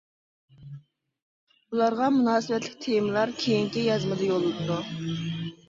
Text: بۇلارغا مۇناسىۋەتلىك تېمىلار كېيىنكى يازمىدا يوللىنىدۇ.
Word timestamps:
بۇلارغا 1.73 2.09
مۇناسىۋەتلىك 2.17 2.81
تېمىلار 2.87 3.37
كېيىنكى 3.45 3.87
يازمىدا 3.91 4.33
يوللىنىدۇ. 4.33 4.83